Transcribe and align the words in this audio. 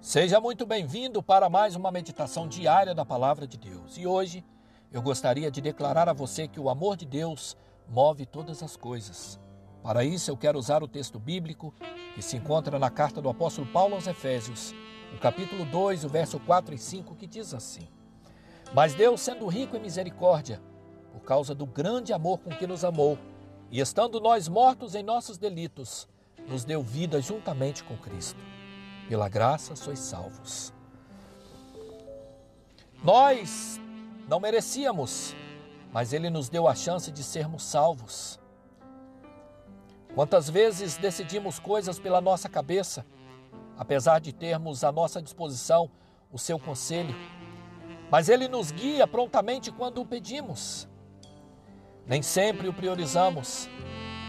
Seja 0.00 0.40
muito 0.40 0.64
bem-vindo 0.64 1.22
para 1.22 1.50
mais 1.50 1.76
uma 1.76 1.92
meditação 1.92 2.48
diária 2.48 2.94
da 2.94 3.04
Palavra 3.04 3.46
de 3.46 3.58
Deus. 3.58 3.98
E 3.98 4.06
hoje 4.06 4.42
eu 4.90 5.02
gostaria 5.02 5.50
de 5.50 5.60
declarar 5.60 6.08
a 6.08 6.14
você 6.14 6.48
que 6.48 6.58
o 6.58 6.70
amor 6.70 6.96
de 6.96 7.04
Deus 7.04 7.54
move 7.86 8.24
todas 8.24 8.62
as 8.62 8.78
coisas. 8.78 9.38
Para 9.82 10.02
isso 10.02 10.30
eu 10.30 10.38
quero 10.38 10.58
usar 10.58 10.82
o 10.82 10.88
texto 10.88 11.18
bíblico 11.18 11.74
que 12.14 12.22
se 12.22 12.34
encontra 12.34 12.78
na 12.78 12.88
carta 12.88 13.20
do 13.20 13.28
apóstolo 13.28 13.66
Paulo 13.66 13.94
aos 13.94 14.06
Efésios, 14.06 14.74
o 15.14 15.18
capítulo 15.18 15.66
2, 15.66 16.06
o 16.06 16.08
verso 16.08 16.40
4 16.40 16.74
e 16.74 16.78
5, 16.78 17.14
que 17.14 17.26
diz 17.26 17.52
assim: 17.52 17.86
Mas 18.72 18.94
Deus, 18.94 19.20
sendo 19.20 19.46
rico 19.48 19.76
em 19.76 19.80
misericórdia, 19.80 20.62
por 21.12 21.20
causa 21.20 21.54
do 21.54 21.66
grande 21.66 22.14
amor 22.14 22.38
com 22.38 22.48
que 22.48 22.66
nos 22.66 22.86
amou, 22.86 23.18
e 23.70 23.80
estando 23.80 24.18
nós 24.18 24.48
mortos 24.48 24.94
em 24.94 25.02
nossos 25.02 25.36
delitos, 25.36 26.08
nos 26.48 26.64
deu 26.64 26.82
vida 26.82 27.20
juntamente 27.20 27.84
com 27.84 27.98
Cristo 27.98 28.40
pela 29.10 29.28
graça 29.28 29.74
sois 29.74 29.98
salvos. 29.98 30.72
Nós 33.02 33.80
não 34.28 34.38
merecíamos, 34.38 35.34
mas 35.92 36.12
Ele 36.12 36.30
nos 36.30 36.48
deu 36.48 36.68
a 36.68 36.76
chance 36.76 37.10
de 37.10 37.24
sermos 37.24 37.64
salvos. 37.64 38.38
Quantas 40.14 40.48
vezes 40.48 40.96
decidimos 40.96 41.58
coisas 41.58 41.98
pela 41.98 42.20
nossa 42.20 42.48
cabeça, 42.48 43.04
apesar 43.76 44.20
de 44.20 44.32
termos 44.32 44.84
à 44.84 44.92
nossa 44.92 45.20
disposição 45.20 45.90
o 46.30 46.38
seu 46.38 46.56
conselho, 46.56 47.16
mas 48.12 48.28
Ele 48.28 48.46
nos 48.46 48.70
guia 48.70 49.08
prontamente 49.08 49.72
quando 49.72 50.00
o 50.00 50.06
pedimos. 50.06 50.88
Nem 52.06 52.22
sempre 52.22 52.68
o 52.68 52.72
priorizamos, 52.72 53.68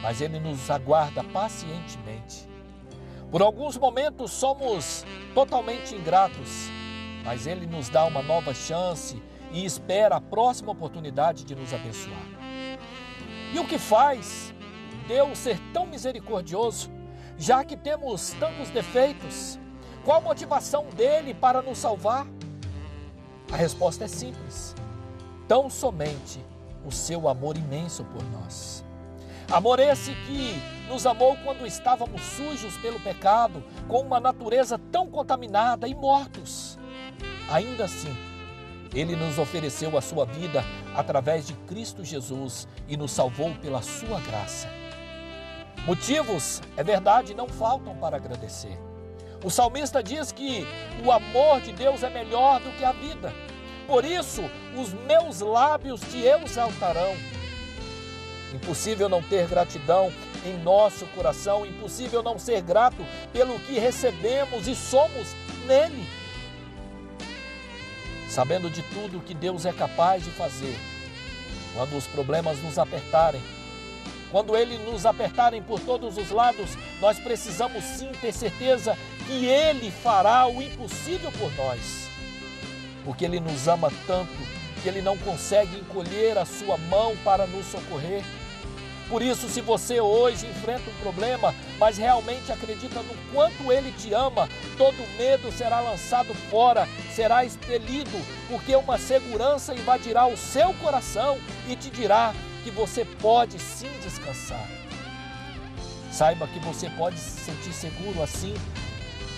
mas 0.00 0.20
Ele 0.20 0.38
nos 0.38 0.70
aguarda 0.70 1.24
pacientemente. 1.24 2.47
Por 3.30 3.42
alguns 3.42 3.76
momentos 3.76 4.30
somos 4.30 5.04
totalmente 5.34 5.94
ingratos, 5.94 6.68
mas 7.24 7.46
Ele 7.46 7.66
nos 7.66 7.90
dá 7.90 8.06
uma 8.06 8.22
nova 8.22 8.54
chance 8.54 9.22
e 9.52 9.64
espera 9.66 10.16
a 10.16 10.20
próxima 10.20 10.72
oportunidade 10.72 11.44
de 11.44 11.54
nos 11.54 11.74
abençoar. 11.74 12.26
E 13.52 13.58
o 13.58 13.66
que 13.66 13.78
faz 13.78 14.54
Deus 15.06 15.38
ser 15.38 15.58
tão 15.74 15.86
misericordioso, 15.86 16.90
já 17.36 17.62
que 17.64 17.76
temos 17.76 18.30
tantos 18.40 18.70
defeitos? 18.70 19.58
Qual 20.04 20.18
a 20.18 20.22
motivação 20.22 20.86
dele 20.96 21.34
para 21.34 21.60
nos 21.60 21.78
salvar? 21.78 22.26
A 23.52 23.56
resposta 23.56 24.04
é 24.04 24.08
simples: 24.08 24.74
tão 25.46 25.68
somente 25.68 26.42
o 26.82 26.90
seu 26.90 27.28
amor 27.28 27.58
imenso 27.58 28.04
por 28.04 28.22
nós. 28.30 28.82
Amor 29.50 29.80
esse 29.80 30.14
que 30.26 30.77
nos 30.88 31.06
amou 31.06 31.36
quando 31.44 31.66
estávamos 31.66 32.22
sujos 32.22 32.76
pelo 32.78 32.98
pecado, 33.00 33.62
com 33.86 34.00
uma 34.00 34.18
natureza 34.18 34.80
tão 34.90 35.08
contaminada 35.08 35.86
e 35.86 35.94
mortos. 35.94 36.78
Ainda 37.50 37.84
assim, 37.84 38.16
ele 38.94 39.14
nos 39.14 39.38
ofereceu 39.38 39.96
a 39.96 40.00
sua 40.00 40.24
vida 40.24 40.64
através 40.96 41.46
de 41.46 41.52
Cristo 41.52 42.04
Jesus 42.04 42.66
e 42.88 42.96
nos 42.96 43.12
salvou 43.12 43.54
pela 43.56 43.82
sua 43.82 44.20
graça. 44.20 44.68
Motivos, 45.86 46.60
é 46.76 46.82
verdade, 46.82 47.34
não 47.34 47.48
faltam 47.48 47.96
para 47.96 48.16
agradecer. 48.16 48.78
O 49.44 49.50
salmista 49.50 50.02
diz 50.02 50.32
que 50.32 50.66
o 51.04 51.12
amor 51.12 51.60
de 51.60 51.72
Deus 51.72 52.02
é 52.02 52.10
melhor 52.10 52.60
do 52.60 52.70
que 52.72 52.84
a 52.84 52.92
vida. 52.92 53.32
Por 53.86 54.04
isso, 54.04 54.42
os 54.76 54.92
meus 54.92 55.40
lábios 55.40 56.00
te 56.00 56.18
exaltarão. 56.22 57.14
Impossível 58.52 59.08
não 59.08 59.22
ter 59.22 59.46
gratidão 59.46 60.12
em 60.44 60.56
nosso 60.62 61.06
coração, 61.06 61.66
impossível 61.66 62.22
não 62.22 62.38
ser 62.38 62.60
grato 62.62 63.04
pelo 63.32 63.58
que 63.60 63.78
recebemos 63.78 64.66
e 64.66 64.74
somos 64.74 65.34
nele. 65.66 66.06
Sabendo 68.28 68.70
de 68.70 68.82
tudo 68.82 69.20
que 69.20 69.34
Deus 69.34 69.64
é 69.64 69.72
capaz 69.72 70.22
de 70.24 70.30
fazer, 70.30 70.78
quando 71.74 71.96
os 71.96 72.06
problemas 72.06 72.62
nos 72.62 72.78
apertarem, 72.78 73.40
quando 74.30 74.56
ele 74.56 74.76
nos 74.78 75.06
apertarem 75.06 75.62
por 75.62 75.80
todos 75.80 76.18
os 76.18 76.30
lados, 76.30 76.76
nós 77.00 77.18
precisamos 77.18 77.82
sim 77.82 78.10
ter 78.20 78.32
certeza 78.32 78.96
que 79.26 79.46
ele 79.46 79.90
fará 79.90 80.46
o 80.46 80.62
impossível 80.62 81.32
por 81.32 81.50
nós. 81.56 82.08
Porque 83.04 83.24
ele 83.24 83.40
nos 83.40 83.66
ama 83.68 83.90
tanto 84.06 84.32
que 84.82 84.88
ele 84.88 85.00
não 85.00 85.16
consegue 85.18 85.78
encolher 85.78 86.36
a 86.36 86.44
sua 86.44 86.76
mão 86.76 87.16
para 87.24 87.46
nos 87.46 87.66
socorrer. 87.66 88.22
Por 89.08 89.22
isso, 89.22 89.48
se 89.48 89.62
você 89.62 90.00
hoje 90.00 90.46
enfrenta 90.46 90.90
um 90.90 91.02
problema, 91.02 91.54
mas 91.78 91.96
realmente 91.96 92.52
acredita 92.52 93.00
no 93.02 93.14
quanto 93.32 93.72
Ele 93.72 93.90
te 93.92 94.12
ama, 94.12 94.48
todo 94.76 95.16
medo 95.16 95.50
será 95.50 95.80
lançado 95.80 96.34
fora, 96.50 96.86
será 97.14 97.42
expelido, 97.44 98.10
porque 98.48 98.76
uma 98.76 98.98
segurança 98.98 99.74
invadirá 99.74 100.26
o 100.26 100.36
seu 100.36 100.74
coração 100.74 101.38
e 101.66 101.74
te 101.74 101.88
dirá 101.88 102.34
que 102.62 102.70
você 102.70 103.04
pode 103.04 103.58
sim 103.58 103.90
descansar. 104.02 104.68
Saiba 106.12 106.46
que 106.46 106.58
você 106.58 106.90
pode 106.90 107.18
se 107.18 107.44
sentir 107.44 107.72
seguro 107.72 108.22
assim, 108.22 108.54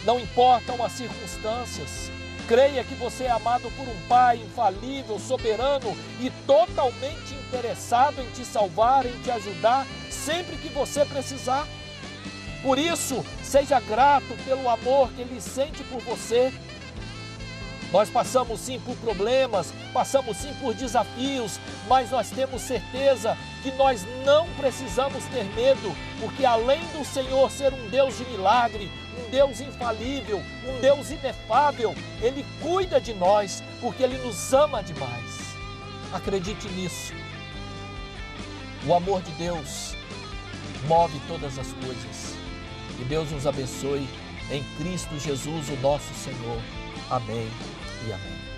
não 0.04 0.18
importam 0.18 0.82
as 0.84 0.92
circunstâncias. 0.92 2.10
Creia 2.50 2.82
que 2.82 2.96
você 2.96 3.26
é 3.26 3.30
amado 3.30 3.70
por 3.76 3.86
um 3.86 4.08
Pai 4.08 4.38
infalível, 4.38 5.20
soberano 5.20 5.96
e 6.18 6.30
totalmente 6.48 7.32
interessado 7.32 8.20
em 8.20 8.28
te 8.32 8.44
salvar, 8.44 9.06
em 9.06 9.16
te 9.20 9.30
ajudar 9.30 9.86
sempre 10.10 10.56
que 10.56 10.68
você 10.68 11.04
precisar. 11.04 11.64
Por 12.60 12.76
isso, 12.76 13.24
seja 13.44 13.78
grato 13.78 14.36
pelo 14.44 14.68
amor 14.68 15.12
que 15.12 15.20
Ele 15.20 15.40
sente 15.40 15.84
por 15.84 16.00
você. 16.00 16.52
Nós 17.92 18.08
passamos 18.08 18.60
sim 18.60 18.78
por 18.80 18.96
problemas, 18.96 19.72
passamos 19.92 20.36
sim 20.36 20.52
por 20.60 20.74
desafios, 20.74 21.58
mas 21.88 22.10
nós 22.10 22.30
temos 22.30 22.62
certeza 22.62 23.36
que 23.62 23.72
nós 23.72 24.06
não 24.24 24.46
precisamos 24.54 25.24
ter 25.24 25.44
medo, 25.56 25.94
porque 26.20 26.44
além 26.44 26.80
do 26.96 27.04
Senhor 27.04 27.50
ser 27.50 27.72
um 27.72 27.88
Deus 27.88 28.16
de 28.16 28.24
milagre, 28.26 28.90
um 29.18 29.30
Deus 29.30 29.60
infalível, 29.60 30.40
um 30.64 30.80
Deus 30.80 31.10
inefável. 31.10 31.94
Ele 32.22 32.46
cuida 32.62 33.00
de 33.00 33.12
nós 33.12 33.62
porque 33.80 34.02
Ele 34.02 34.18
nos 34.18 34.52
ama 34.52 34.82
demais. 34.82 35.50
Acredite 36.12 36.68
nisso. 36.68 37.12
O 38.86 38.94
amor 38.94 39.20
de 39.22 39.32
Deus 39.32 39.94
move 40.86 41.20
todas 41.26 41.58
as 41.58 41.72
coisas. 41.72 42.34
Que 42.96 43.04
Deus 43.04 43.30
nos 43.30 43.46
abençoe 43.46 44.08
em 44.50 44.62
Cristo 44.78 45.18
Jesus, 45.18 45.68
o 45.68 45.76
nosso 45.76 46.12
Senhor. 46.14 46.60
Amém 47.10 47.50
e 48.06 48.12
amém. 48.12 48.49